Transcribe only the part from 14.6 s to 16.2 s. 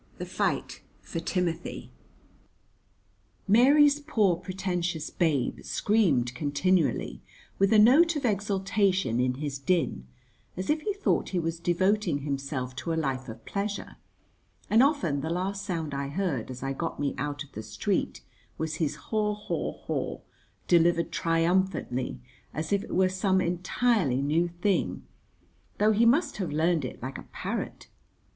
and often the last sound I